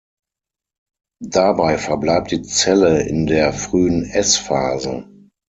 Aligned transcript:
Dabei 1.23 1.77
verbleibt 1.77 2.31
die 2.31 2.41
Zelle 2.41 3.03
in 3.03 3.27
der 3.27 3.53
frühen 3.53 4.03
S-Phase. 4.05 5.07